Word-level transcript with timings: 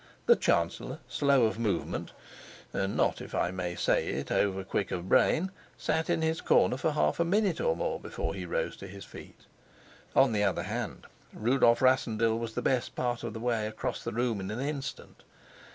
The 0.25 0.35
chancellor, 0.35 0.97
slow 1.07 1.43
of 1.45 1.59
movement, 1.59 2.11
and 2.73 2.97
not, 2.97 3.21
if 3.21 3.35
I 3.35 3.51
may 3.51 3.75
say 3.75 4.07
it, 4.07 4.31
over 4.31 4.63
quick 4.63 4.89
of 4.89 5.07
brain, 5.07 5.51
sat 5.77 6.09
in 6.09 6.23
his 6.23 6.41
corner 6.41 6.75
for 6.77 6.93
half 6.93 7.19
a 7.19 7.23
minute 7.23 7.61
or 7.61 7.75
more 7.75 7.99
before 7.99 8.33
he 8.33 8.43
rose 8.47 8.75
to 8.77 8.87
his 8.87 9.05
feet. 9.05 9.41
On 10.15 10.31
the 10.31 10.41
other 10.43 10.63
hand, 10.63 11.05
Rudolf 11.33 11.83
Rassendyll 11.83 12.39
was 12.39 12.55
the 12.55 12.63
best 12.63 12.95
part 12.95 13.21
of 13.23 13.33
the 13.33 13.39
way 13.39 13.67
across 13.67 14.03
the 14.03 14.11
room 14.11 14.39
in 14.39 14.49
an 14.49 14.59
instant. 14.59 15.21